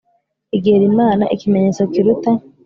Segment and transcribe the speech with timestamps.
[0.55, 2.31] Egera Imana Ikimenyetso kiruta